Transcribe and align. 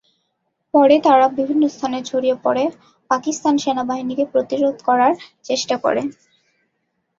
পরে 0.73 0.95
তারা 1.03 1.25
বিভিন্ন 1.37 1.63
স্থানে 1.67 1.99
ছড়িয়ে 2.09 2.35
পড়ে 2.43 2.63
পাকিস্তান 3.09 3.53
সেনাবাহিনীকে 3.57 4.25
প্রতিরোধ 4.33 4.75
করার 4.87 5.13
চেষ্টা 5.43 5.75
করেন। 5.77 6.07